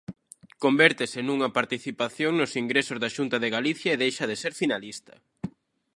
[0.63, 5.13] Convértese nunha participación nos ingresos da Xunta de Galicia e deixa de ser finalista.